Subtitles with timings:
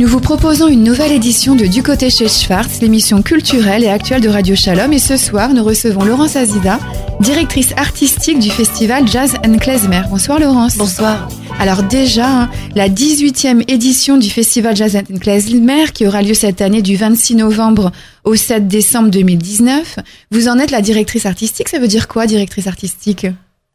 [0.00, 4.22] Nous vous proposons une nouvelle édition de Du côté chez Schwartz, l'émission culturelle et actuelle
[4.22, 4.94] de Radio Shalom.
[4.94, 6.78] Et ce soir, nous recevons Laurence Azida,
[7.20, 10.00] directrice artistique du festival Jazz and Klezmer.
[10.08, 10.78] Bonsoir Laurence.
[10.78, 11.28] Bonsoir.
[11.58, 16.62] Alors déjà, hein, la 18e édition du festival Jazz and Klezmer qui aura lieu cette
[16.62, 17.92] année du 26 novembre
[18.24, 19.98] au 7 décembre 2019.
[20.30, 21.68] Vous en êtes la directrice artistique.
[21.68, 23.26] Ça veut dire quoi, directrice artistique?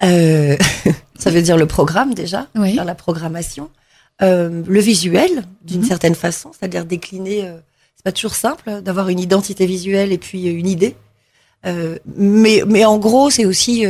[0.03, 0.57] Euh,
[1.19, 2.79] Ça veut dire le programme déjà, Oui.
[2.83, 3.69] la programmation.
[4.21, 5.87] Euh, le visuel, d'une Mhm.
[5.87, 7.43] certaine façon, c'est-à-dire décliner.
[7.45, 7.57] euh,
[7.95, 10.95] c'est pas toujours simple d'avoir une identité visuelle et puis euh, une idée.
[11.65, 13.85] Euh, mais, mais en gros, c'est aussi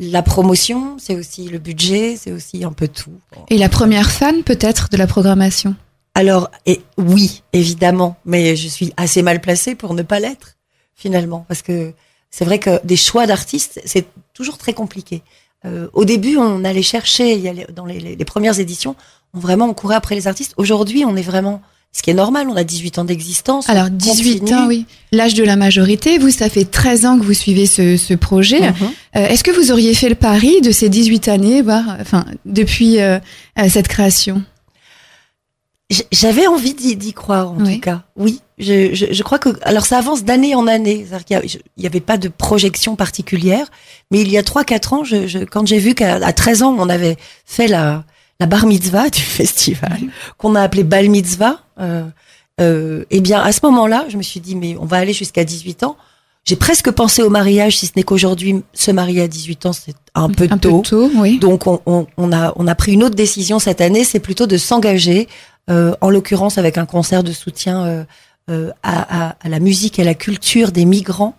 [0.00, 3.12] la promotion, c'est aussi le budget, c'est aussi un peu tout.
[3.48, 5.74] Et la première fan peut-être de la programmation?
[6.14, 10.56] Alors, et oui, évidemment, mais je suis assez mal placée pour ne pas l'être,
[10.94, 11.92] finalement, parce que
[12.30, 15.22] c'est vrai que des choix d'artistes, c'est toujours très compliqué.
[15.64, 19.21] Euh, au début, on allait chercher, il y dans les, les- les premières éditions, on
[19.34, 20.52] vraiment on courait après les artistes.
[20.56, 21.62] Aujourd'hui, on est vraiment,
[21.92, 23.68] ce qui est normal, on a 18 ans d'existence.
[23.68, 24.58] Alors on 18 continue.
[24.58, 24.86] ans, oui.
[25.12, 26.18] L'âge de la majorité.
[26.18, 28.60] Vous, ça fait 13 ans que vous suivez ce, ce projet.
[28.70, 28.76] Mhm.
[29.16, 33.00] Euh, Est-ce que vous auriez fait le pari de ces 18 années, voire, enfin, depuis
[33.00, 33.18] euh,
[33.58, 34.42] euh, cette création?
[36.10, 37.74] J'avais envie d'y croire en Oui.
[37.74, 38.04] tout cas.
[38.16, 41.06] Oui, je, je, je crois que alors ça avance d'année en année.
[41.28, 43.66] Il n'y avait pas de projection particulière,
[44.10, 46.62] mais il y a trois quatre ans, je, je, quand j'ai vu qu'à à 13
[46.62, 48.04] ans on avait fait la,
[48.42, 49.98] la bar mitzvah du festival,
[50.36, 52.04] qu'on a appelé bal mitzvah, euh,
[52.60, 55.44] euh, eh bien à ce moment-là, je me suis dit mais on va aller jusqu'à
[55.44, 55.96] 18 ans.
[56.44, 59.94] J'ai presque pensé au mariage, si ce n'est qu'aujourd'hui se marier à 18 ans c'est
[60.16, 60.78] un peu Un tôt.
[60.82, 61.38] peu tôt, oui.
[61.38, 64.48] Donc on, on, on a on a pris une autre décision cette année, c'est plutôt
[64.48, 65.28] de s'engager,
[65.70, 67.84] euh, en l'occurrence avec un concert de soutien
[68.50, 71.36] euh, à, à, à la musique et à la culture des migrants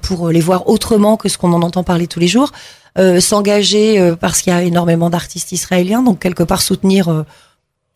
[0.00, 2.50] pour les voir autrement que ce qu'on en entend parler tous les jours.
[2.98, 7.08] Euh, s'engager euh, parce qu'il y a énormément d'artistes israéliens, donc quelque part soutenir.
[7.08, 7.22] euh,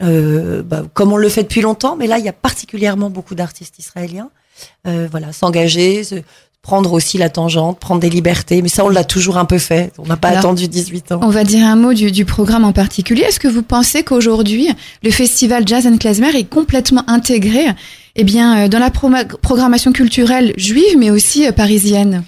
[0.02, 3.34] euh, bah, comme on le fait depuis longtemps, mais là il y a particulièrement beaucoup
[3.34, 4.28] d'artistes israéliens.
[4.86, 6.16] Euh, voilà, s'engager, se-
[6.62, 9.92] prendre aussi la tangente, prendre des libertés, mais ça on l'a toujours un peu fait.
[9.98, 11.20] On n'a pas Alors, attendu 18 ans.
[11.22, 13.22] On va dire un mot du, du programme en particulier.
[13.22, 14.68] Est-ce que vous pensez qu'aujourd'hui,
[15.02, 17.66] le festival Jazz and Klezmer est complètement intégré
[18.16, 19.10] eh bien, euh, dans la pro-
[19.42, 22.24] programmation culturelle juive, mais aussi parisienne?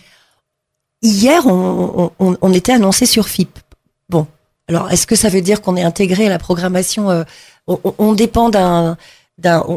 [1.02, 3.58] Hier, on, on, on était annoncé sur FIP.
[4.08, 4.26] Bon,
[4.68, 7.22] alors est-ce que ça veut dire qu'on est intégré à la programmation euh,
[7.68, 8.96] on, on- dépend d'un,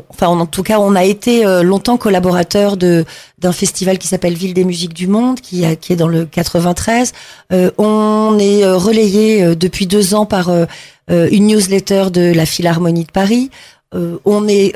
[0.10, 3.06] enfin en tout cas, on a été euh, longtemps collaborateur de
[3.38, 6.26] d'un festival qui s'appelle Ville des musiques du monde, qui, a- qui est dans le
[6.26, 7.12] 93.
[7.52, 10.66] Euh, on est euh, relayé euh, depuis deux ans par euh,
[11.10, 13.52] une newsletter de la Philharmonie de Paris.
[14.24, 14.74] On est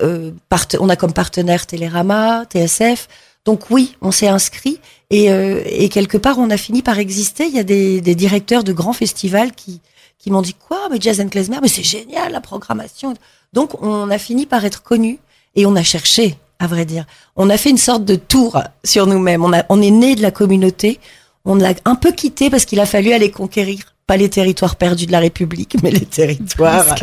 [0.50, 3.07] parte- on a comme partenaire Télérama, TSF.
[3.45, 7.45] Donc oui, on s'est inscrit et, euh, et quelque part on a fini par exister.
[7.45, 9.81] Il y a des, des directeurs de grands festivals qui
[10.17, 13.13] qui m'ont dit quoi mais Jazz and Klezmer mais c'est génial la programmation.
[13.53, 15.19] Donc on a fini par être connus
[15.55, 17.05] et on a cherché à vrai dire.
[17.35, 19.44] On a fait une sorte de tour sur nous-mêmes.
[19.44, 20.99] On a on est né de la communauté.
[21.44, 25.07] On l'a un peu quitté parce qu'il a fallu aller conquérir pas les territoires perdus
[25.07, 26.95] de la République, mais les territoires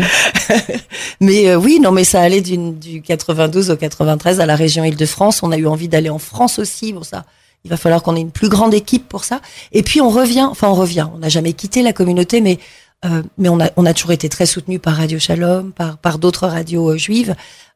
[1.21, 5.43] mais euh, oui, non, mais ça allait du 92 au 93 à la région Île-de-France.
[5.43, 6.93] On a eu envie d'aller en France aussi.
[6.93, 7.25] Bon, ça,
[7.65, 9.41] il va falloir qu'on ait une plus grande équipe pour ça.
[9.73, 11.07] Et puis on revient, enfin on revient.
[11.15, 12.59] On n'a jamais quitté la communauté, mais
[13.05, 16.19] euh, mais on a on a toujours été très soutenu par Radio Shalom, par par
[16.19, 17.35] d'autres radios euh, juives.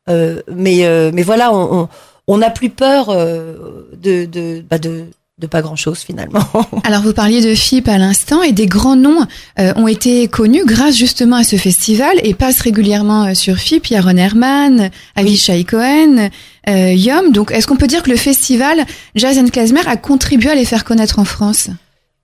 [0.08, 1.88] Euh, mais mais voilà, on
[2.28, 5.06] on- n'a plus peur de de bah, de
[5.38, 6.40] de pas grand chose finalement.
[6.84, 9.26] Alors vous parliez de FIP à l'instant et des grands noms
[9.58, 13.90] euh, ont été connus grâce justement à ce festival et passent régulièrement euh, sur FIP.
[13.90, 16.30] Il y a Ron Herman, Avishai Cohen,
[16.70, 17.32] euh, Yom.
[17.32, 20.64] Donc est-ce qu'on peut dire que le festival Jazz and Klezmer a contribué à les
[20.64, 21.68] faire connaître en France?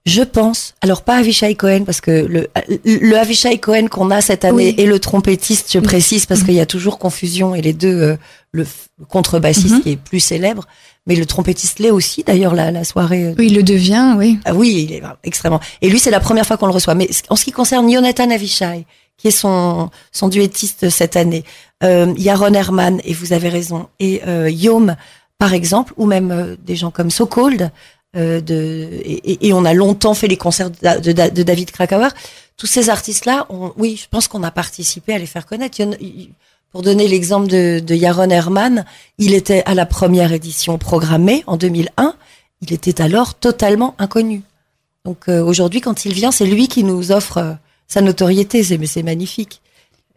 [0.04, 2.48] Je pense, alors pas Avishai Cohen, parce que le,
[2.84, 4.74] le Avishai Cohen qu'on a cette année Oui.
[4.76, 6.46] et le trompettiste, je précise, parce Mhm.
[6.46, 8.16] qu'il y a toujours confusion et les deux, euh,
[8.50, 8.66] le,
[9.08, 9.80] contrebassiste Mhm.
[9.82, 10.66] qui est plus célèbre,
[11.06, 13.26] mais le trompettiste l'est aussi, d'ailleurs, la, la soirée.
[13.26, 14.38] euh, Oui, il le devient, oui.
[14.44, 15.60] Ah oui, il est extrêmement.
[15.82, 16.96] Et lui, c'est la première fois qu'on le reçoit.
[16.96, 18.86] Mais en ce qui concerne Jonathan Avishai,
[19.16, 21.44] qui est son, son duettiste cette année,
[21.84, 24.96] euh, il y a Ron Herman, et vous avez raison, et euh, Yom,
[25.38, 27.70] par exemple, ou même euh, des gens comme So Cold,
[28.14, 32.08] de, et, et- on a longtemps fait les concerts de, de de David Krakauer.
[32.56, 33.46] Tous ces artistes-là,
[33.78, 35.78] oui, je pense qu'on a participé à les faire connaître.
[36.70, 38.84] Pour donner l'exemple de, de Yaron Herman,
[39.18, 42.14] il était à la première édition programmée en 2001.
[42.62, 44.42] Il était alors totalement inconnu.
[45.04, 47.52] Donc euh, aujourd'hui, quand il vient, c'est lui qui nous offre euh,
[47.88, 48.62] sa notoriété.
[48.62, 49.60] C'est c'est magnifique.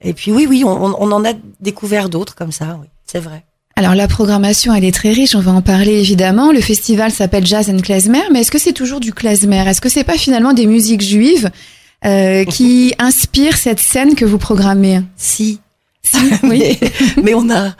[0.01, 2.77] Et puis oui, oui, on- on en a découvert d'autres comme ça.
[2.79, 3.43] Oui, c'est vrai.
[3.77, 6.53] Alors la programmation, elle est très riche, on va en parler évidemment.
[6.53, 9.67] Le festival s'appelle Jazz and Klezmer, mais est-ce que c'est toujours du klezmer?
[9.67, 11.49] Est-ce que c'est pas finalement des musiques juives
[12.05, 15.01] euh, qui inspirent cette scène que vous programmez?
[15.17, 15.59] Si
[16.43, 16.79] mais,
[17.21, 17.75] mais on a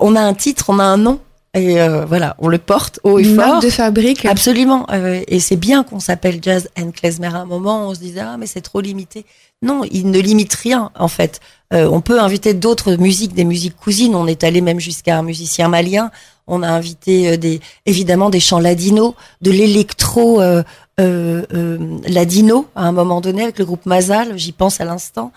[0.00, 1.18] on a un titre, on a un nom.
[1.58, 3.46] Et euh, voilà, on le porte haut et Une fort.
[3.46, 4.24] marque de fabrique.
[4.24, 4.86] Absolument.
[4.92, 7.28] Euh, et c'est bien qu'on s'appelle Jazz and Klezmer.
[7.28, 9.24] À un moment, on se disait, ah, mais c'est trop limité.
[9.62, 11.40] Non, il ne limite rien, en fait.
[11.72, 14.14] Euh, on peut inviter d'autres musiques, des musiques cousines.
[14.14, 16.10] On est allé même jusqu'à un musicien malien.
[16.46, 20.62] On a invité des, évidemment des chants ladinos, de l'électro euh,
[20.98, 24.36] euh, euh, ladino à un moment donné avec le groupe Mazal.
[24.38, 25.32] J'y pense à l'instant.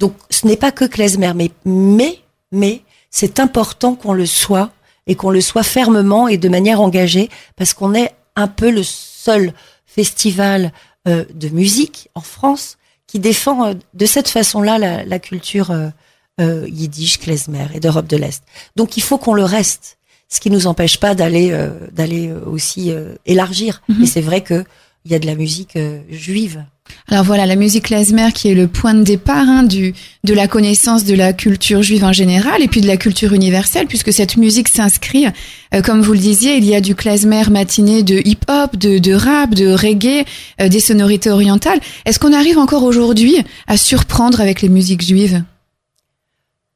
[0.00, 2.18] Donc, ce n'est pas que Klezmer, mais mais
[2.50, 2.82] mais
[3.18, 4.72] c'est important qu'on le soit
[5.06, 8.82] et qu'on le soit fermement et de manière engagée parce qu'on est un peu le
[8.82, 9.54] seul
[9.86, 10.70] festival
[11.08, 12.76] euh, de musique en France
[13.06, 18.18] qui défend euh, de cette façon-là la, la culture euh, yiddish, klezmer et d'Europe de
[18.18, 18.42] l'Est.
[18.76, 19.96] Donc il faut qu'on le reste,
[20.28, 23.80] ce qui nous empêche pas d'aller euh, d'aller aussi euh, élargir.
[23.88, 24.02] Mhm.
[24.02, 24.62] Et c'est vrai que
[25.06, 26.66] il y a de la musique euh, juive.
[27.08, 29.94] Alors voilà, la musique klezmer qui est le point de départ hein, du,
[30.24, 33.86] de la connaissance de la culture juive en général et puis de la culture universelle,
[33.86, 35.26] puisque cette musique s'inscrit,
[35.74, 39.54] euh, comme vous le disiez, il y a du klezmer matiné de hip-hop, de, rap,
[39.54, 40.24] de reggae,
[40.60, 41.80] euh, des sonorités orientales.
[42.04, 43.36] Est-ce qu'on arrive encore aujourd'hui
[43.66, 45.42] à surprendre avec les musiques juives?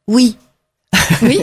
[0.07, 0.37] Oui,
[1.23, 1.41] Oui.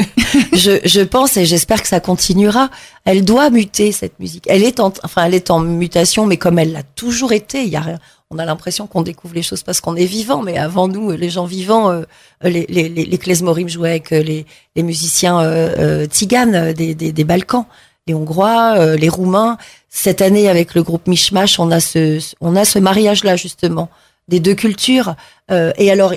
[0.53, 2.69] je, je pense et j'espère que ça continuera.
[3.05, 4.45] Elle doit muter cette musique.
[4.47, 7.63] Elle est en, enfin, elle est en mutation, mais comme elle l'a toujours été.
[7.63, 7.99] Il y a rien.
[8.29, 11.29] On a l'impression qu'on découvre les choses parce qu'on est vivant, mais avant nous, les
[11.29, 12.03] gens vivants, euh,
[12.43, 14.45] les, les, les, les klezmorim jouaient avec euh, les,
[14.75, 17.65] les musiciens euh, euh, tziganes euh, des, des, des Balkans,
[18.05, 19.57] les Hongrois, euh, les Roumains.
[19.89, 23.89] Cette année, avec le groupe Mishmash, on a ce, on a ce mariage-là justement
[24.27, 25.15] des deux cultures.
[25.49, 26.13] Euh, et alors,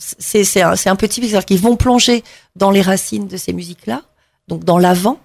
[0.00, 2.24] c'est c'est un, un petit c'est-à-dire qu'ils vont plonger
[2.56, 4.02] dans les racines de ces musiques-là,
[4.48, 5.20] donc dans l'avant,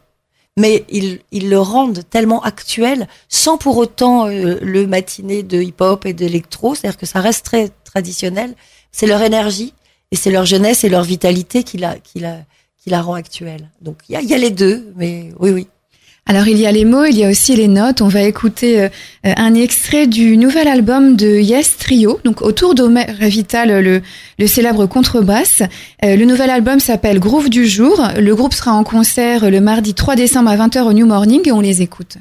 [0.57, 6.05] mais ils, ils le rendent tellement actuel sans pour autant euh, le matiner de hip-hop
[6.05, 8.55] et d'électro, c'est-à-dire que ça reste très traditionnel.
[8.91, 9.73] C'est leur énergie
[10.11, 12.37] et c'est leur jeunesse et leur vitalité qui la, qui la,
[12.77, 13.71] qui la rend actuelle.
[13.81, 15.67] Donc il y a, il y a les deux, mais oui, oui.
[16.27, 18.01] Alors il y a les mots, il y a aussi les notes.
[18.01, 18.89] On va écouter euh,
[19.23, 24.01] un extrait du nouvel album de Yes Trio, donc autour d'Omer Vital, le,
[24.39, 25.61] le célèbre contrebasse.
[26.03, 28.01] Euh, le nouvel album s'appelle Groove du jour.
[28.17, 31.51] Le groupe sera en concert le mardi 3 décembre à 20h au New Morning et
[31.51, 32.17] on les écoute.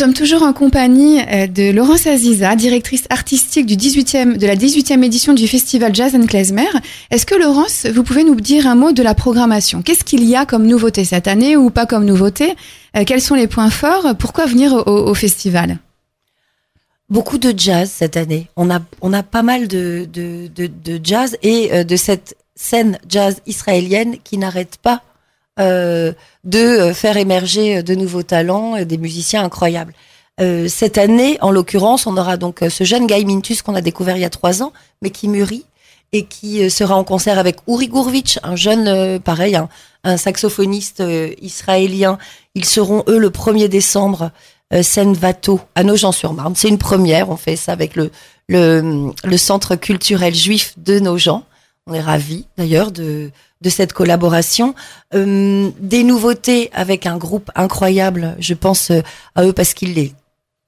[0.00, 5.02] Sommes toujours en compagnie euh, de Laurence Aziza, directrice artistique du 18e, de la 18e
[5.02, 6.70] édition du festival Jazz and Klezmer.
[7.10, 9.82] Est-ce que Laurence, vous pouvez nous dire un mot de la programmation?
[9.82, 12.54] Qu'est-ce qu'il y a comme nouveauté cette année ou pas comme nouveauté?
[12.96, 14.16] Euh, Quels sont les points forts?
[14.18, 15.76] Pourquoi venir au, festival?
[17.10, 18.48] Beaucoup de jazz cette année.
[18.56, 22.36] On a, on a pas mal de, de, de, de jazz et euh, de cette
[22.56, 25.02] scène jazz israélienne qui n'arrête pas
[25.60, 26.12] euh,
[26.44, 29.92] de faire émerger de nouveaux talents des musiciens incroyables.
[30.40, 34.16] Euh, cette année, en l'occurrence, on aura donc ce jeune Guy Mintus qu'on a découvert
[34.16, 35.64] il y a trois ans, mais qui mûrit
[36.12, 39.68] et qui sera en concert avec Uri Gurvitch, un jeune, pareil, un,
[40.02, 41.02] un saxophoniste
[41.40, 42.18] israélien.
[42.56, 44.32] Ils seront, eux, le 1er décembre
[44.72, 46.54] euh, Seine Vato à Nogent-sur-Marne.
[46.54, 47.28] C'est une première.
[47.28, 48.12] On fait ça avec le,
[48.48, 51.42] le, le centre culturel juif de Nogent.
[51.86, 53.30] On est ravis d'ailleurs de,
[53.64, 54.74] cette collaboration.
[55.14, 58.36] Euh, des nouveautés avec un groupe incroyable.
[58.38, 59.00] Je pense euh,
[59.34, 60.12] à eux parce qu'il est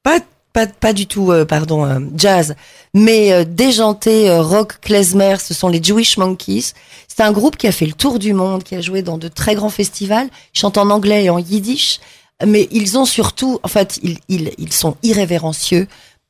[0.02, 0.18] pas
[0.52, 2.54] pas, pas du tout, euh, pardon, jazz,
[2.92, 5.36] mais déjanté rock klezmer.
[5.38, 6.72] Ce sont les Jewish Monkeys.
[7.08, 9.28] C'est un groupe qui a fait le tour du monde, qui a joué dans de
[9.28, 10.28] très grands festivals.
[10.54, 12.00] Ils chantent en anglais et en yiddish
[12.44, 15.86] mais ils ont surtout, en fait, ils, ils, ils sont irrévérencieux.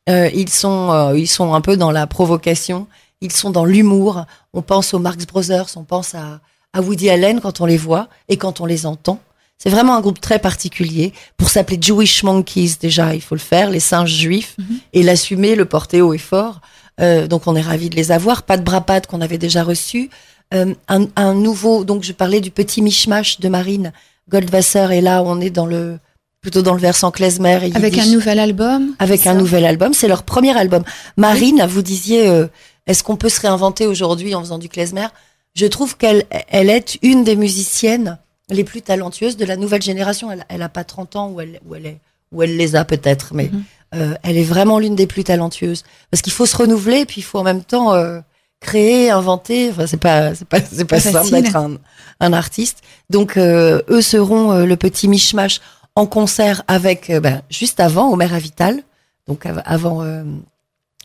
[0.08, 2.86] Ils sont, ils sont un peu dans la provocation.
[3.22, 4.26] Ils sont dans l'humour.
[4.52, 6.40] On pense aux Marx Brothers, on pense à,
[6.74, 9.20] à Woody Allen quand on les voit et quand on les entend.
[9.56, 11.12] C'est vraiment un groupe très particulier.
[11.36, 14.78] Pour s'appeler Jewish Monkeys, déjà, il faut le faire, les singes juifs, mhm.
[14.92, 16.60] et l'assumer, le porter haut et fort.
[17.00, 18.42] Euh, donc on est ravis de les avoir.
[18.42, 20.10] Pas de Brapad qu'on avait déjà reçu.
[20.52, 23.92] Euh, un, un, nouveau, donc je parlais du petit mishmash de Marine,
[24.28, 25.98] Goldwasser et là on est dans le
[26.42, 27.60] plutôt dans le versant klezmer.
[27.62, 28.94] Et avec un nouvel album.
[28.98, 30.82] Avec un nouvel album, c'est leur premier album.
[31.16, 32.48] Marine, vous disiez, euh,
[32.86, 35.06] est-ce qu'on peut se réinventer aujourd'hui en faisant du klezmer?
[35.54, 40.30] Je trouve qu'elle elle est une des musiciennes les plus talentueuses de la nouvelle génération.
[40.30, 41.98] Elle, elle a pas 30 ans ou elle, où elle est,
[42.32, 43.64] où elle les a peut-être, mais mhm.
[43.94, 47.24] euh, elle est vraiment l'une des plus talentueuses parce qu'il faut se renouveler, puis il
[47.24, 48.20] faut en même temps euh,
[48.62, 49.70] créer, inventer.
[49.70, 51.76] Enfin, c'est pas, c'est pas, c'est pas, simple d'être un,
[52.20, 52.78] un, artiste.
[53.10, 55.60] Donc, euh, eux seront euh, le petit mishmash
[55.94, 58.82] en concert avec, euh, ben, juste avant Omer Avital,
[59.28, 60.04] donc avant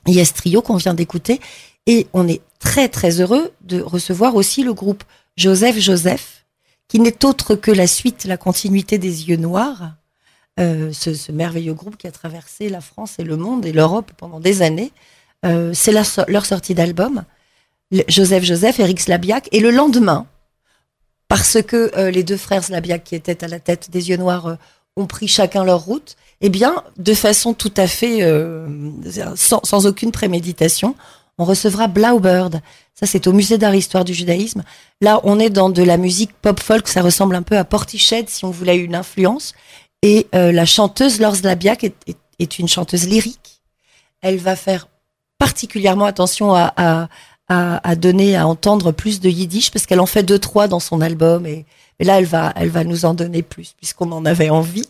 [0.08, 1.40] Yes Trio qu'on vient d'écouter.
[1.86, 5.04] Et on est très très heureux de recevoir aussi le groupe
[5.38, 6.46] Joseph Joseph,
[6.88, 9.94] qui n'est autre que la suite, la continuité des Yeux Noirs.
[10.60, 14.40] Euh, ce, merveilleux groupe qui a traversé la France et le monde et l'Europe pendant
[14.40, 14.92] des années.
[15.46, 17.24] Euh, c'est leur sortie d'album.
[18.08, 20.26] Joseph Joseph, Eric Slabiak, et le lendemain,
[21.28, 24.58] parce que euh, les deux frères Slabiak qui étaient à la tête des yeux noirs
[24.98, 28.68] ont pris chacun leur route, eh bien, de façon tout à fait euh,
[29.36, 30.96] sans, aucune préméditation,
[31.38, 32.62] on recevra Blaubird.
[32.94, 34.64] Ça, c'est au musée d'art histoire du judaïsme.
[35.02, 36.88] Là, on est dans de la musique pop folk.
[36.88, 39.54] Ça ressemble un peu à Portiched, si on voulait une influence.
[40.02, 41.96] Et la chanteuse Lors Slabiak est,
[42.40, 43.62] est, une chanteuse lyrique.
[44.22, 44.88] Elle va faire
[45.38, 47.08] particulièrement attention à,
[47.48, 50.80] à, à, donner à entendre plus de yiddish parce qu'elle en fait deux trois dans
[50.80, 51.66] son album et,
[52.00, 54.88] là elle va elle va nous en donner plus puisqu'on en avait envie.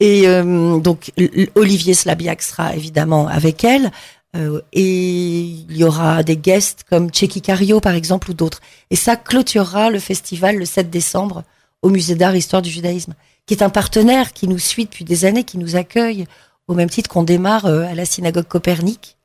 [0.00, 1.12] Et euh, donc
[1.54, 3.90] Olivier Slabiak sera évidemment avec elle.
[4.36, 8.60] Euh, et il y aura des guests comme Checky Cario par exemple ou d'autres.
[8.90, 11.42] Et ça clôturera le festival le 7 décembre
[11.82, 13.14] au musée d'art histoire du judaïsme
[13.46, 16.26] qui est un partenaire qui nous suit depuis des années qui nous accueille
[16.68, 19.16] au même titre qu'on démarre euh, à la synagogue Copernic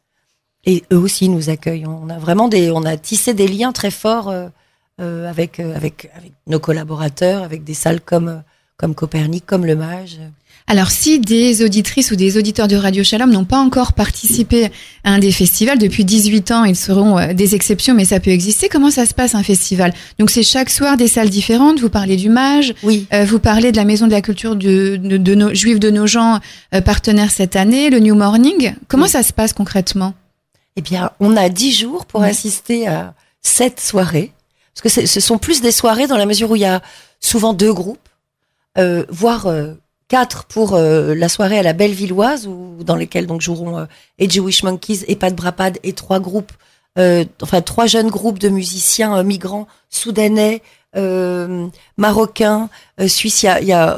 [0.65, 1.85] et eux aussi nous accueillent.
[1.85, 4.47] On a vraiment des, on a tissé des liens très forts euh,
[5.01, 8.41] euh, avec, euh, avec, avec nos collaborateurs, avec des salles comme
[8.77, 10.19] comme Copernic, comme le Mage.
[10.67, 14.65] Alors, si des auditrices ou des auditeurs de Radio Shalom n'ont pas encore participé
[15.03, 18.67] à un des festivals, depuis 18 ans, ils seront des exceptions, mais ça peut exister.
[18.67, 19.93] Comment ça se passe un festival?
[20.19, 21.79] Donc, c'est chaque soir des salles différentes.
[21.79, 22.73] Vous parlez du Mage.
[22.83, 23.05] Oui.
[23.13, 25.91] Euh, vous parlez de la Maison de la Culture de, de, de nos juifs de
[25.91, 26.39] nos gens,
[26.73, 28.73] euh, partenaire cette année, le New Morning.
[28.87, 29.09] Comment oui.
[29.09, 30.15] ça se passe concrètement?
[30.75, 34.31] Eh bien, on a dix jours pour assister à sept soirées.
[34.73, 36.81] Parce que ce sont plus des soirées dans la mesure où il y a
[37.21, 38.09] souvent deux groupes,
[38.77, 39.73] euh, voire euh,
[40.09, 43.85] quatre pour euh, la soirée à la Bellevilloise, où, dans lesquelles donc joueront euh,
[44.19, 46.51] et Jewish Monkeys et Pat Brapad et trois groupes,
[46.97, 50.61] euh, enfin trois jeunes groupes de musiciens migrants soudanais,
[51.97, 52.69] marocains,
[53.07, 53.97] suisses, il y a, y a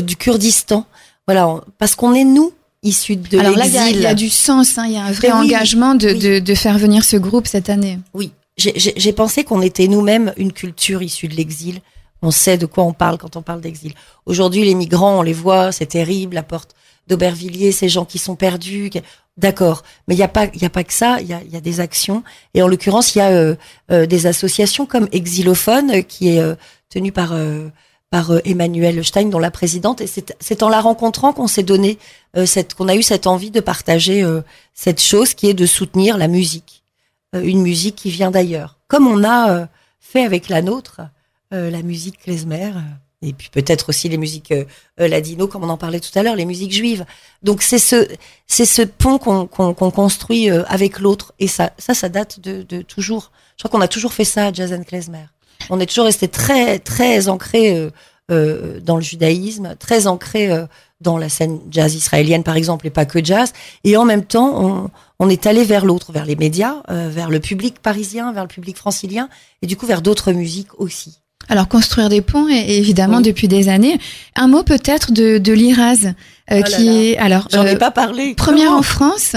[0.00, 0.86] du Kurdistan.
[1.26, 4.84] Voilà, parce qu'on est nous issus de Alors là, il y, a du sens, hein,
[4.86, 6.18] il y a un vrai oui, engagement de, oui.
[6.18, 7.98] de, de, faire venir ce groupe cette année.
[8.14, 11.80] Oui, j'ai pensé qu'on était nous-mêmes une culture issue de l'exil.
[12.22, 13.94] On sait de quoi on parle quand on parle d'exil.
[14.26, 16.74] Aujourd'hui, les migrants, on les voit, c'est terrible, la porte
[17.06, 18.90] d'Aubervilliers, ces gens qui sont perdus.
[19.36, 21.20] D'accord, mais il n'y a pas, il y a pas que ça.
[21.20, 22.22] Il y a, y a, des actions,
[22.52, 23.54] et en l'occurrence, il y a euh,
[23.90, 26.56] euh, des associations comme Exilophone, qui est euh,
[26.90, 27.32] tenue par
[28.10, 30.00] par Emmanuel Stein, dont la présidente.
[30.00, 31.98] Et c'est en la rencontrant qu'on s'est donné
[32.44, 34.26] cette, qu'on a eu cette envie de partager
[34.74, 36.82] cette chose qui est de soutenir la musique,
[37.32, 39.68] une musique qui vient d'ailleurs, comme on a
[40.00, 41.02] fait avec la nôtre,
[41.52, 42.72] la musique klezmer
[43.22, 44.64] et puis peut-être aussi les musiques euh,
[44.96, 47.04] ladino, comme on en parlait tout à l'heure, les musiques juives.
[47.42, 48.08] Donc c'est ce
[48.46, 52.82] c'est ce pont qu'on construit euh, avec l'autre, et ça ça ça date de, de
[52.82, 53.30] toujours.
[53.56, 55.26] Je crois qu'on a toujours fait ça, jazz and klezmer.
[55.68, 57.90] On est toujours resté très très ancré euh,
[58.30, 60.66] euh, dans le judaïsme, très ancré euh,
[61.00, 63.52] dans la scène jazz israélienne par exemple, et pas que jazz.
[63.84, 64.90] Et en même temps, on
[65.22, 68.78] on est allé vers l'autre, vers les médias, vers le public parisien, vers le public
[68.78, 69.28] francilien,
[69.60, 71.20] et du coup vers d'autres musiques aussi.
[71.48, 73.98] Alors construire des ponts, et, évidemment depuis des années.
[74.36, 76.04] Un mot peut-être de, de l'IRAS,
[76.52, 78.34] euh, oh qui est alors j'en ai euh, pas parlé.
[78.34, 79.34] Première en France.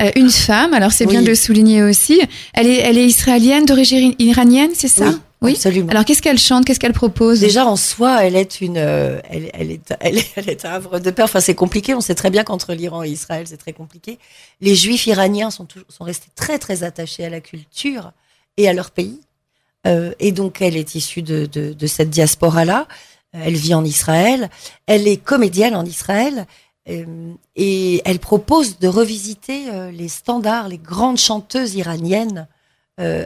[0.00, 2.20] Euh, une femme, alors c'est bien de le souligner aussi.
[2.54, 5.12] Elle est, elle est israélienne d'origine iranienne, c'est ça?
[5.42, 5.90] Oui, absolument.
[5.90, 7.40] Alors qu'est-ce qu'elle chante, qu'est-ce qu'elle propose?
[7.40, 11.10] Déjà en soi, elle est une, elle, elle est, elle, elle est un havre de
[11.10, 11.24] peur.
[11.24, 11.94] Enfin, c'est compliqué.
[11.94, 14.18] On sait très bien qu'entre l'Iran et Israël, c'est très compliqué.
[14.60, 18.12] Les Juifs iraniens sont toujours, sont restés très très attachés à la culture
[18.56, 19.20] et à leur pays.
[19.86, 22.86] Euh, et donc, elle est issue de, de, de cette diaspora-là.
[23.32, 24.50] Elle vit en Israël.
[24.86, 26.46] Elle est comédienne en Israël.
[26.88, 32.48] Euh, et elle propose de revisiter euh, les standards, les grandes chanteuses iraniennes,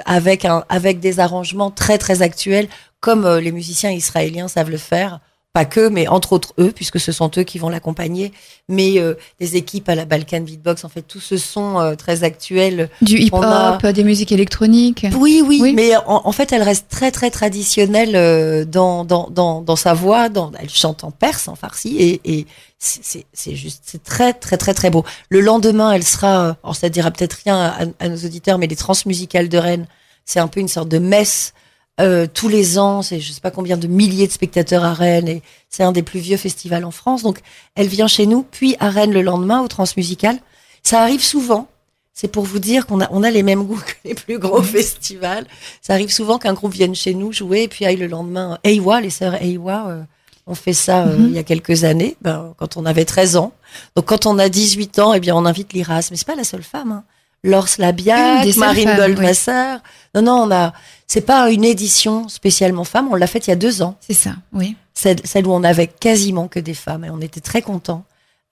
[0.04, 2.68] avec, un, avec des arrangements très, très actuels,
[3.00, 5.20] comme les musiciens israéliens savent le faire
[5.56, 8.30] pas que, mais entre autres eux, puisque ce sont eux qui vont l'accompagner,
[8.68, 12.24] mais euh, des équipes à la Balkan Beatbox, en fait, tout ce son euh, très
[12.24, 12.90] actuel.
[13.00, 15.06] Du hip-hop, des musiques électroniques.
[15.16, 19.76] Oui, oui, mais en, fait, elle reste très, très traditionnelle euh, dans, dans, dans, dans,
[19.76, 20.28] sa voix.
[20.28, 22.46] Dans, elle chante en perse, en farsi, et, et
[22.78, 25.06] c'est juste, c'est très, très, très, très beau.
[25.30, 28.76] Le lendemain, elle sera, alors ça dira peut-être rien à, à, nos auditeurs, mais les
[28.76, 29.86] transmusicales de Rennes,
[30.26, 31.54] c'est un peu une sorte de messe
[31.98, 35.28] euh, tous les ans, c'est je sais pas combien de milliers de spectateurs à Rennes
[35.28, 37.22] et c'est un des plus vieux festivals en France.
[37.22, 37.40] Donc
[37.74, 40.38] elle vient chez nous, puis à Rennes le lendemain au Transmusical.
[40.82, 41.68] Ça arrive souvent.
[42.12, 44.62] C'est pour vous dire qu'on a on a les mêmes goûts que les plus gros
[44.62, 45.46] festivals.
[45.80, 48.58] Ça arrive souvent qu'un groupe vienne chez nous jouer et puis aille le lendemain.
[48.62, 50.02] Eiwa, les sœurs Eiwa, euh,
[50.46, 51.28] ont fait ça euh, mhm.
[51.28, 53.52] il y a quelques années, ben, quand on avait 13 ans.
[53.96, 56.08] Donc quand on a 18 ans, eh bien on invite l'IRAS.
[56.10, 56.92] Mais c'est pas la seule femme.
[56.92, 57.04] Hein.
[57.42, 59.76] Laure Slabiak, Marine Goldwasser.
[60.14, 60.72] Non, non, on a.
[61.06, 63.08] C'est pas une édition spécialement femme.
[63.10, 63.96] On l'a faite il y a deux ans.
[64.00, 64.76] C'est ça, oui.
[64.92, 68.04] Celle, celle, où on avait quasiment que des femmes et on était très contents.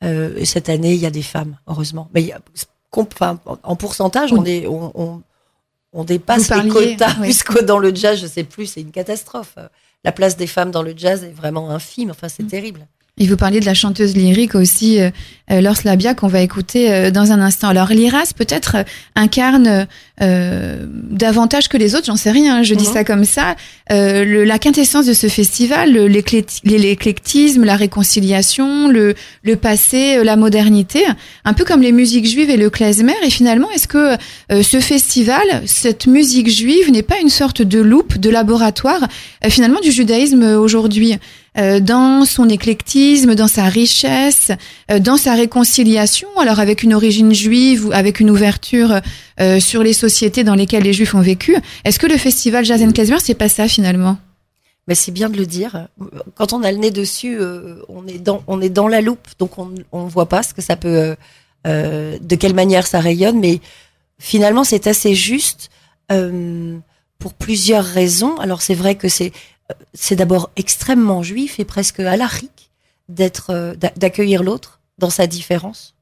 [0.05, 2.09] Euh, et cette année, il y a des femmes, heureusement.
[2.14, 2.38] Mais y a,
[2.92, 5.23] enfin, en pourcentage, on est, on, on,
[5.92, 7.14] on dépasse les quotas.
[7.23, 9.57] Puisque dans le jazz, je sais plus, c'est une catastrophe.
[10.05, 12.11] La place des femmes dans le jazz est vraiment infime.
[12.11, 12.49] Enfin, c'est mm.
[12.49, 12.87] terrible.
[13.16, 15.11] Et vous parliez de la chanteuse lyrique aussi, euh,
[15.53, 17.68] euh Lors Labia, qu'on va écouter euh, dans un instant.
[17.68, 18.83] Alors, l'IRAS peut-être euh,
[19.14, 19.87] incarne
[20.20, 22.92] davantage que les autres, j'en sais rien, hein, je dis mhm.
[22.92, 23.57] ça comme ça,
[23.90, 31.05] le, la quintessence de ce festival, l'éclectisme, la réconciliation, le, le passé, la modernité,
[31.44, 33.16] un peu comme les musiques juives et le klezmer.
[33.24, 34.16] Et finalement, est-ce que
[34.62, 39.09] ce festival, cette musique juive, n'est pas une sorte de loupe, de laboratoire,
[39.48, 41.18] finalement, du judaïsme aujourd'hui?
[41.57, 44.51] Euh, dans son éclectisme, dans sa richesse,
[44.90, 49.01] euh, dans sa réconciliation, alors avec une origine juive ou avec une ouverture
[49.40, 51.57] euh, sur les sociétés dans lesquelles les juifs ont vécu.
[51.85, 54.19] Est-ce que le festival Jazz Klezmer, c'est pas ça finalement?
[54.88, 55.87] Mais c'est bien de le dire.
[56.35, 57.38] Quand on a le nez dessus,
[57.88, 60.61] on est dans on est dans la loupe, donc on on voit pas ce que
[60.61, 61.17] ça peut,
[61.64, 63.61] de quelle manière ça rayonne, mais
[64.19, 65.71] finalement c'est assez juste
[67.19, 68.37] pour plusieurs raisons.
[68.37, 69.33] Alors c'est vrai que c'est
[69.94, 72.70] c'est d'abord extrêmement juif et presque alarique
[73.09, 75.94] d'être, euh, d'accueillir l'autre dans sa différence.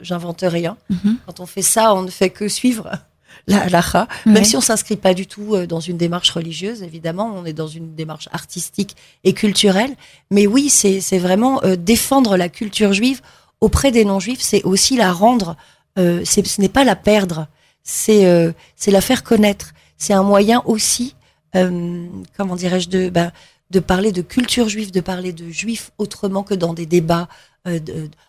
[0.00, 0.76] J'invente rien.
[0.90, 1.18] Mhm.
[1.26, 2.90] Quand on fait ça, on ne fait que suivre
[3.46, 7.32] la halakha, même si on s'inscrit pas du tout euh, dans une démarche religieuse, évidemment,
[7.34, 9.94] on est dans une démarche artistique et culturelle.
[10.30, 13.20] Mais oui, c'est vraiment euh, défendre la culture juive
[13.60, 15.56] auprès des non-juifs, c'est aussi la rendre,
[15.96, 17.46] ce n'est pas la perdre,
[17.84, 19.72] c'est c'est la faire connaître.
[19.98, 21.14] C'est un moyen aussi
[21.54, 23.32] euh, comment dirais-je, de, bah,
[23.70, 27.28] de parler de culture juive, de parler de juifs autrement que dans des débats
[27.66, 27.78] euh,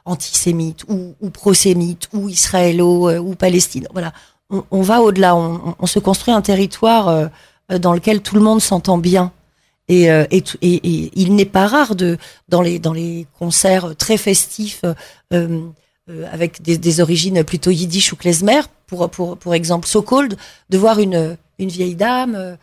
[0.06, 3.88] antisémites ou, ou prosémites ou israélo euh, ou palestine.
[3.94, 4.14] Voilà,
[4.50, 7.32] on, va au-delà, on, se construit un territoire
[7.70, 9.32] dans lequel tout le monde s'entend bien.
[9.88, 10.10] Et,
[10.62, 14.84] il n'est pas rare de dans les dans les concerts très festifs
[15.32, 20.38] avec des, origines plutôt yiddish ou klezmer, pour pour pour exemple So Cold,
[20.70, 22.58] de voir une une vieille dame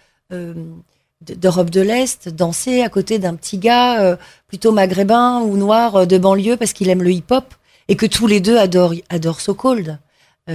[1.21, 4.17] d'Europe de l'Est danser à côté d'un petit gars euh,
[4.49, 7.55] plutôt maghrébin ou noir euh, de banlieue parce qu'il aime le hip-hop
[7.89, 9.99] et que tous les deux adorent, adorent So Cold.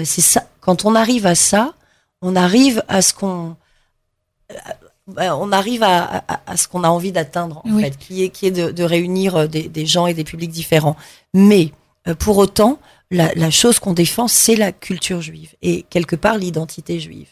[0.03, 0.43] c'est ça.
[0.61, 1.73] Quand on arrive à ça,
[2.21, 3.55] on arrive à ce qu'on
[5.17, 7.83] on arrive à, à, à ce qu'on a envie d'atteindre, en Oui.
[7.83, 10.49] fait, qui est, qui est de, de réunir euh, des, des gens et des publics
[10.51, 10.95] différents.
[11.33, 11.71] Mais
[12.07, 12.79] euh, pour autant,
[13.11, 17.27] la, la chose qu'on défend, c'est la culture juive et quelque part l'identité juive.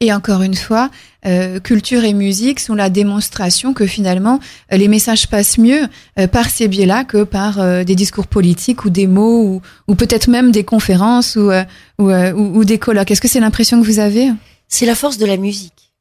[0.00, 0.90] Et encore une fois,
[1.24, 4.40] euh, culture et musique sont la démonstration que finalement
[4.72, 8.90] euh, les messages passent mieux euh, par ces biais-là que par des discours politiques ou
[8.90, 13.10] des mots ou, peut-être même des conférences ou, des colloques.
[13.10, 14.30] Est-ce que c'est l'impression que vous avez?
[14.68, 15.92] C'est la force de la musique.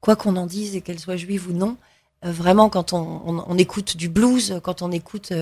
[0.00, 1.76] Quoi qu'on en dise et qu'elle soit juive ou non,
[2.22, 5.32] vraiment quand on, on, écoute du blues, quand on écoute,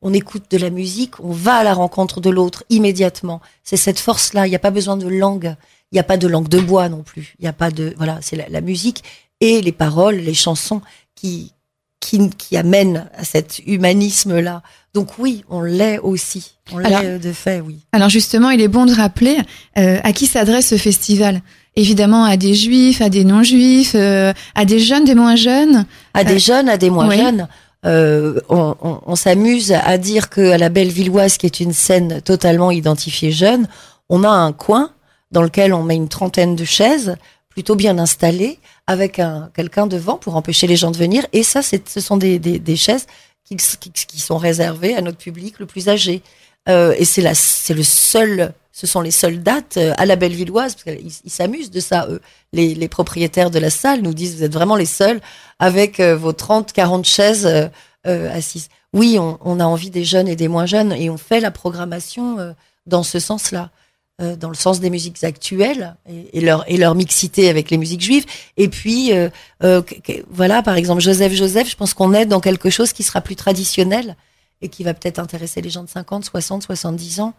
[0.00, 3.40] on écoute de la musique, on va à la rencontre de l'autre immédiatement.
[3.64, 4.46] C'est cette force-là.
[4.46, 5.56] Il n'y a pas besoin de langue.
[5.96, 7.34] Il n'y a pas de langue de bois non plus.
[7.38, 8.18] Il n'y a pas de voilà.
[8.20, 9.02] C'est la, la musique
[9.40, 10.82] et les paroles, les chansons
[11.14, 11.52] qui
[12.00, 14.62] qui, qui amènent à cet humanisme-là.
[14.92, 16.52] Donc oui, on l'est aussi.
[16.70, 17.78] On l'est Alors- de fait, oui.
[17.92, 19.38] Alors justement, il est bon de rappeler
[19.78, 21.40] euh, à qui s'adresse ce festival?
[21.74, 25.86] Évidemment à des juifs, à des non-juifs, euh, à des jeunes, des moins jeunes?
[26.12, 27.16] à des Euh, jeunes, à des moins oui.
[27.16, 27.48] jeunes.
[27.86, 32.20] Euh, on on- on s'amuse à dire que à la Bellevilloise, qui est une scène
[32.20, 33.66] totalement identifiée jeune,
[34.08, 34.90] on a un coin
[35.30, 37.16] dans lequel on met une trentaine de chaises,
[37.48, 41.26] plutôt bien installées, avec un quelqu'un devant pour empêcher les gens de venir.
[41.32, 43.06] Et ça, ce sont des, des, des chaises
[43.44, 46.22] qui, qui, qui sont réservées à notre public le plus âgé.
[46.68, 50.74] Euh, et c'est c'est le seul, ce sont les seules dates euh, à la Bellevilloise,
[50.74, 52.20] parce qu'ils ils s'amusent de ça, eux.
[52.52, 55.20] Les, les propriétaires de la salle nous disent, vous êtes vraiment les seuls
[55.58, 57.68] avec euh, vos 30, 40 chaises euh,
[58.06, 58.68] euh, assises.
[58.92, 61.50] Oui, on, on a envie des jeunes et des moins jeunes, et on fait la
[61.50, 62.52] programmation euh,
[62.86, 63.70] dans ce sens-là,
[64.18, 68.24] dans le sens des musiques actuelles et, leur et leur mixité avec les musiques juives.
[68.56, 69.28] Et puis euh,
[69.62, 69.82] euh,
[70.30, 73.36] voilà, par exemple Joseph Joseph, je pense qu'on est dans quelque chose qui sera plus
[73.36, 74.16] traditionnel
[74.62, 77.34] et qui va peut-être intéresser les gens de 50, 60, 70 ans.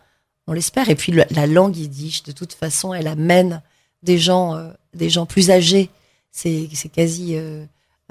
[0.46, 0.90] On l'espère.
[0.90, 3.64] Et puis la langue yiddish, de toute façon, elle amène
[4.04, 5.90] des gens, euh, des gens plus âgés.
[6.32, 7.36] C'est c'est quasi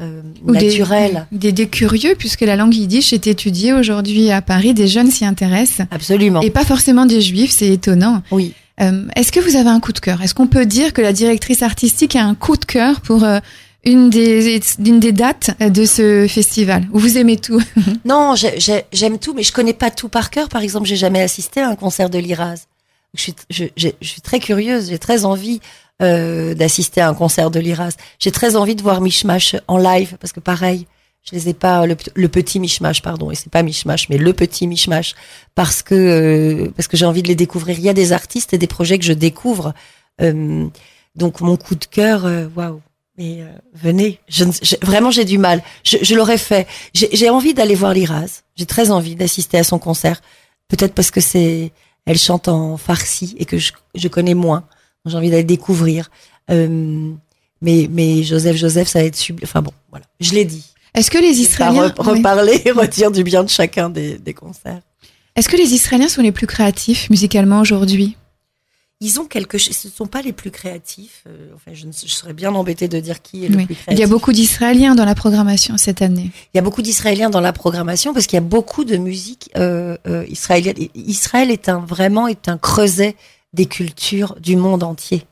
[0.00, 1.26] euh, Ou des- naturel.
[1.32, 5.24] Des, des curieux, puisque la langue yiddish est étudiée aujourd'hui à Paris, des jeunes s'y
[5.24, 5.86] intéressent.
[5.90, 6.40] Absolument.
[6.42, 8.22] Et pas forcément des juifs, c'est étonnant.
[8.30, 8.52] Oui.
[8.80, 10.20] Euh, Est-ce que vous avez un coup de cœur?
[10.22, 13.38] Est-ce qu'on peut dire que la directrice artistique a un coup de cœur pour euh,
[13.84, 16.86] une, des, une des dates de ce festival?
[16.92, 17.62] Ou vous aimez tout?
[18.04, 20.50] Non, j'ai- j'ai- j'aime tout, mais je connais pas tout par cœur.
[20.50, 22.66] Par exemple, j'ai jamais assisté à un concert de Liraz.
[23.16, 25.60] Je suis, très curieuse, j'ai très envie
[26.02, 27.96] euh, d'assister à un concert de Liraz.
[28.18, 30.86] J'ai très envie de voir Mishmash en live, parce que pareil,
[31.28, 34.66] je les ai pas le, petit Mishmash, pardon, et c'est pas Mishmash, mais le petit
[34.66, 35.14] Mishmash,
[35.54, 37.78] parce que euh, que j'ai envie de les découvrir.
[37.78, 39.74] Il y a des artistes et des projets que je découvre.
[40.20, 40.66] Euh,
[41.16, 42.80] donc mon coup de cœur, waouh.
[43.18, 44.20] Mais euh, venez,
[44.82, 45.62] vraiment j'ai du mal.
[45.84, 46.66] Je, l'aurais fait.
[46.92, 48.42] J'ai j'ai envie d'aller voir Liraz.
[48.56, 50.20] J'ai très envie d'assister à son concert.
[50.68, 51.72] Peut-être parce que c'est,
[52.06, 54.64] elle chante en farsi et que je, je connais moins.
[55.04, 56.10] J'ai envie d'aller découvrir.
[56.50, 57.12] Euh,
[57.62, 59.44] mais mais Joseph Joseph, ça va être sublime.
[59.48, 60.06] Enfin bon, voilà.
[60.20, 60.64] Je l'ai dit.
[60.94, 64.80] Est-ce que les Israéliens re- reparler et redire du bien de chacun des, des concerts.
[65.34, 68.16] Est-ce que les Israéliens sont les plus créatifs musicalement aujourd'hui?
[69.00, 69.76] Ils ont quelque chose.
[69.76, 71.24] Ce ne sont pas les plus créatifs.
[71.26, 73.66] Euh, enfin, je, ne- je serais bien embêtée de dire qui est le Oui.
[73.66, 73.92] plus créatif.
[73.98, 76.30] Il y a beaucoup d'Israéliens dans la programmation cette année.
[76.54, 79.50] Il y a beaucoup d'Israéliens dans la programmation parce qu'il y a beaucoup de musique
[79.56, 80.76] euh, euh, israélienne.
[80.94, 83.16] Israël est un vraiment est un creuset
[83.52, 85.24] des cultures du monde entier.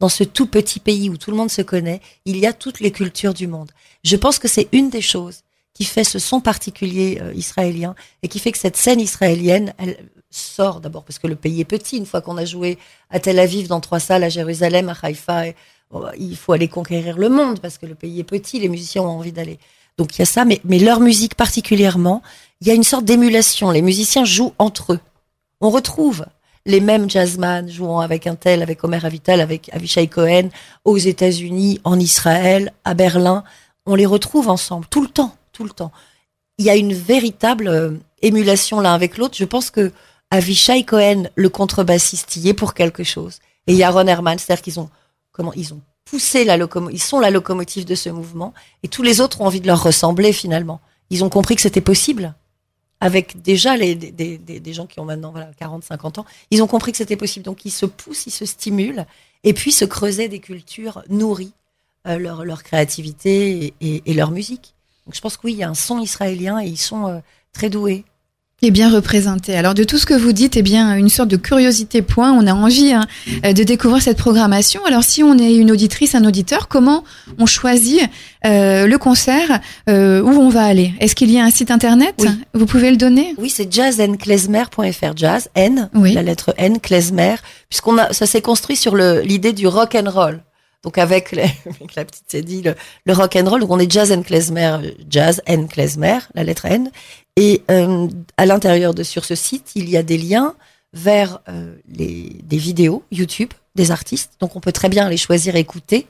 [0.00, 2.80] Dans ce tout petit pays où tout le monde se connaît, il y a toutes
[2.80, 3.70] les cultures du monde.
[4.02, 5.42] Je pense que c'est une des choses
[5.74, 9.96] qui fait ce son particulier euh, israélien et qui fait que cette scène israélienne, elle
[10.30, 11.96] sort d'abord parce que le pays est petit.
[11.96, 12.78] Une fois qu'on a joué
[13.10, 15.44] à Tel Aviv dans trois salles, à Jérusalem, à Haïfa,
[15.90, 18.58] bon, il faut aller conquérir le monde parce que le pays est petit.
[18.60, 19.58] Les musiciens ont envie d'aller.
[19.98, 22.22] Donc il y a ça, mais, mais leur musique particulièrement,
[22.60, 23.70] il y a une sorte d'émulation.
[23.70, 25.00] Les musiciens jouent entre eux.
[25.60, 26.24] On retrouve
[26.64, 30.48] les mêmes jazzman jouant avec un tel, avec Omer Avital, avec Avishai Cohen,
[30.84, 33.44] aux États-Unis, en Israël, à Berlin.
[33.86, 35.92] On les retrouve ensemble tout le temps, tout le temps.
[36.58, 39.36] Il y a une véritable euh, émulation l'un avec l'autre.
[39.36, 39.92] Je pense que
[40.30, 43.38] Avishai Cohen, le contrebassiste, y est pour quelque chose.
[43.66, 44.90] Et Yaron Herman, c'est-à-dire qu'ils ont
[45.30, 49.02] comment ils ont poussé la locomotive, ils sont la locomotive de ce mouvement, et tous
[49.02, 50.80] les autres ont envie de leur ressembler finalement.
[51.10, 52.34] Ils ont compris que c'était possible
[53.00, 56.68] avec déjà les, des, des, gens qui ont maintenant voilà, 40, 50 ans, ils ont
[56.68, 57.44] compris que c'était possible.
[57.44, 59.06] Donc ils se poussent, ils se stimulent,
[59.42, 61.52] et puis se creuser des cultures nourries
[62.06, 64.74] euh, leur, leur créativité et leur musique.
[65.06, 67.18] Donc je pense que oui, il y a un son israélien et ils sont euh,
[67.52, 68.04] très doués.
[68.62, 69.56] est bien représenté.
[69.56, 72.32] Alors de tout ce que vous dites, eh bien une sorte de curiosité point.
[72.32, 73.04] On a envie hein,
[73.44, 74.80] euh, de découvrir cette programmation.
[74.86, 77.02] Alors si on est une auditrice, un auditeur, comment
[77.38, 78.02] on choisit
[78.46, 79.60] euh, le concert
[79.90, 80.94] euh, où on va aller?
[81.00, 82.14] Est-ce qu'il y a un site internet?
[82.20, 82.28] Oui.
[82.54, 83.34] Vous pouvez le donner?
[83.38, 86.12] Oui, c'est jazzenklezmer.fr, jazz, N, Oui.
[86.12, 87.34] la lettre N, klezmer,
[87.68, 90.40] puisqu'on a, ça s'est construit sur le, l'idée du rock and roll.
[90.82, 92.74] Donc avec, avec la petite Cédille, le,
[93.06, 93.60] le rock and roll.
[93.60, 96.90] Donc on est jazz and klezmer, jazz and klezmer, la lettre N.
[97.36, 100.54] Et euh, à l'intérieur de sur ce site, il y a des liens
[100.92, 104.32] vers euh, les, des vidéos YouTube des artistes.
[104.40, 106.06] Donc on peut très bien les choisir écouter.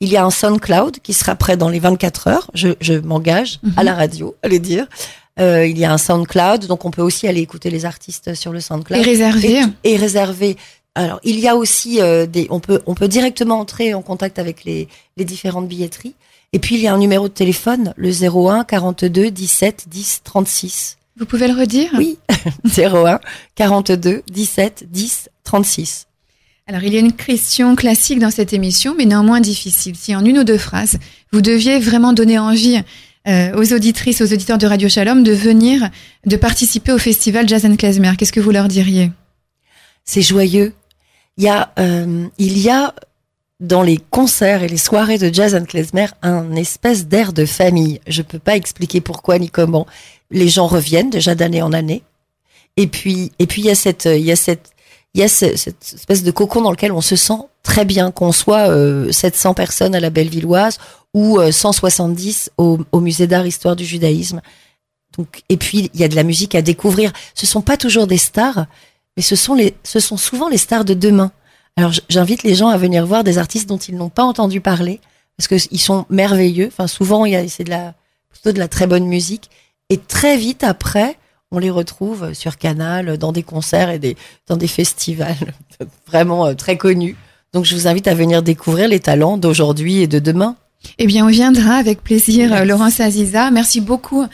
[0.00, 2.50] Il y a un SoundCloud qui sera prêt dans les 24 heures.
[2.54, 3.74] Je, je m'engage Mhm.
[3.76, 4.86] à la radio à le dire.
[5.40, 8.52] Euh, il y a un SoundCloud, donc on peut aussi aller écouter les artistes sur
[8.52, 10.56] le Et SoundCloud et, et réservé.
[10.94, 14.38] Alors, il y a aussi euh, des, on peut, on peut directement entrer en contact
[14.38, 16.14] avec les, les différentes billetteries.
[16.52, 20.98] Et puis il y a un numéro de téléphone, le 01 42 17 10 36.
[21.18, 21.90] Vous pouvez le redire?
[21.98, 22.18] Oui,
[22.76, 23.18] 01
[23.56, 26.06] 42 17 10 36.
[26.66, 29.96] Alors, il y a une question classique dans cette émission, mais néanmoins difficile.
[29.96, 30.98] Si en une ou deux phrases,
[31.30, 32.80] vous deviez vraiment donner envie
[33.28, 35.90] euh, aux auditrices, aux auditeurs de Radio Shalom de venir,
[36.24, 39.10] de participer au festival Jazz and Klezmer, qu'est-ce que vous leur diriez?
[40.04, 40.72] C'est joyeux.
[41.36, 42.94] Il y a, euh, il y a
[43.60, 48.00] dans les concerts et les soirées de jazz and klezmer un espèce d'air de famille.
[48.06, 49.86] Je peux pas expliquer pourquoi ni comment.
[50.30, 52.02] Les gens reviennent déjà d'année en année.
[52.76, 54.70] Et puis, et puis il y a cette, il y a cette,
[55.14, 58.10] il y a ce- cette espèce de cocon dans lequel on se sent très bien,
[58.10, 60.78] qu'on soit euh, 700 personnes à la Bellevilloise
[61.14, 64.40] ou euh, 170 au, au musée d'art histoire du judaïsme.
[65.16, 67.12] Donc, et puis il y a de la musique à découvrir.
[67.34, 68.66] Ce sont pas toujours des stars,
[69.16, 71.32] mais ce sont les, ce sont souvent les stars de demain.
[71.76, 75.00] Alors j'invite les gens à venir voir des artistes dont ils n'ont pas entendu parler
[75.36, 76.68] parce que ils sont merveilleux.
[76.68, 77.94] Enfin souvent il y a c'est de la
[78.30, 79.50] plutôt de la très bonne musique
[79.90, 81.16] et très vite après
[81.50, 85.54] on les retrouve sur Canal dans des concerts et des dans des festivals
[86.06, 87.16] vraiment euh, très connus.
[87.52, 90.56] Donc je vous invite à venir découvrir les talents d'aujourd'hui et de demain.
[90.98, 92.66] Eh bien, on viendra avec plaisir, Merci.
[92.66, 93.50] Laurence Aziza.
[93.50, 94.26] Merci beaucoup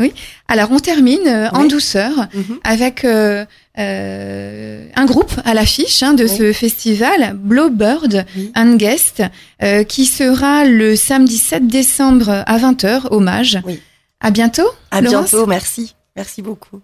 [0.49, 1.69] alors on termine euh, en Oui.
[1.69, 2.59] douceur Mhm.
[2.65, 3.45] avec euh,
[3.79, 6.37] euh, un groupe à l'affiche hein, de Oui.
[6.37, 8.53] ce festival, Blowbird Oui.
[8.57, 9.23] and Guest,
[9.63, 13.59] euh, qui sera le samedi 7 décembre à 20h, hommage.
[13.65, 13.81] Oui.
[14.21, 14.69] À bientôt.
[14.91, 15.31] À Laurence.
[15.31, 15.47] bientôt.
[15.47, 15.95] Merci.
[16.17, 16.81] Merci beaucoup.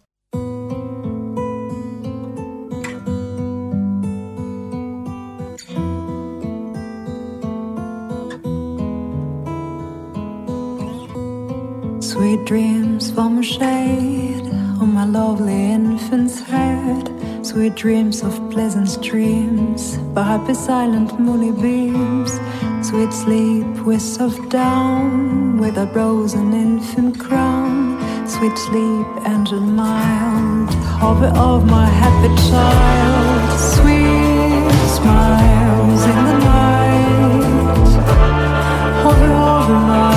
[12.00, 17.10] Sweet dreams from a shade on my lovely infant's head.
[17.44, 22.32] Sweet dreams of pleasant streams by happy silent moony beams.
[22.82, 25.86] Sweet sleep with soft down with a
[26.34, 27.98] and infant crown.
[28.26, 33.60] Sweet sleep, angel mild, hover of my happy child.
[33.74, 37.94] Sweet smiles in the night,
[39.02, 40.13] hover over my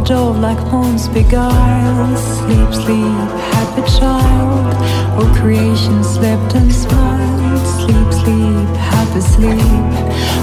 [0.00, 2.16] the door like moons beguile.
[2.16, 4.74] Sleep, sleep, happy child,
[5.16, 7.66] all creation slept and smiled.
[7.80, 9.58] Sleep, sleep, happy sleep,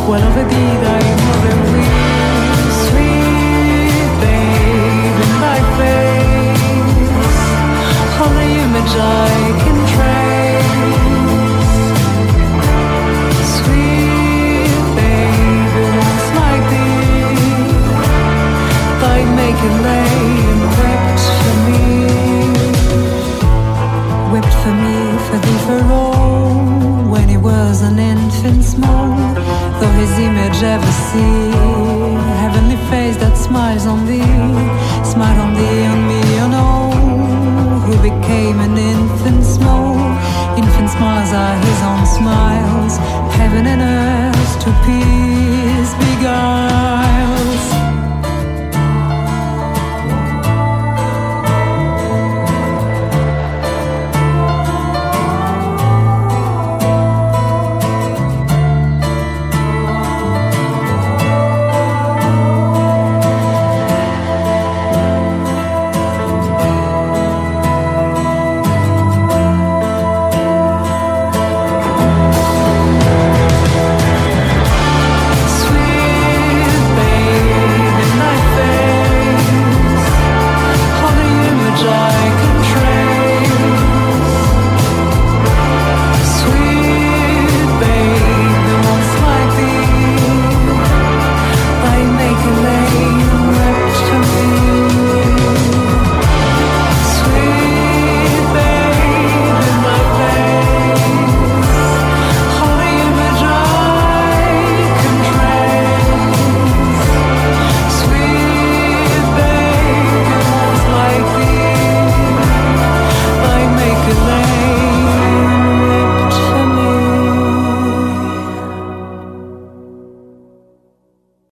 [0.08, 1.97] well over thee thy mother weeps.